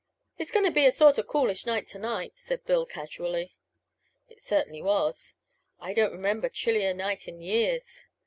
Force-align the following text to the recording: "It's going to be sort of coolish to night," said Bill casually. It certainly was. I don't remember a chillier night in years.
"It's 0.39 0.49
going 0.49 0.65
to 0.65 0.71
be 0.71 0.89
sort 0.89 1.19
of 1.19 1.27
coolish 1.27 1.61
to 1.65 1.99
night," 1.99 2.31
said 2.39 2.65
Bill 2.65 2.87
casually. 2.87 3.55
It 4.29 4.41
certainly 4.41 4.81
was. 4.81 5.35
I 5.79 5.93
don't 5.93 6.11
remember 6.13 6.47
a 6.47 6.49
chillier 6.49 6.95
night 6.95 7.27
in 7.27 7.39
years. 7.39 8.03